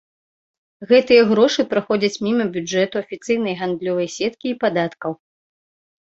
Гэтыя 0.91 1.25
грошы 1.31 1.65
праходзяць 1.73 2.21
міма 2.27 2.45
бюджэту, 2.55 2.95
афіцыйнай 3.05 3.53
гандлёвай 3.59 4.07
сеткі 4.15 4.47
і 4.53 4.55
падаткаў. 4.65 5.11